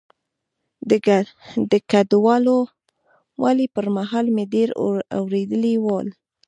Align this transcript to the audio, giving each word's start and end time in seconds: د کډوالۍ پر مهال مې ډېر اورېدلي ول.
د 1.71 1.73
کډوالۍ 1.91 3.67
پر 3.75 3.85
مهال 3.97 4.25
مې 4.35 4.43
ډېر 4.53 4.69
اورېدلي 5.17 5.75
ول. 5.85 6.07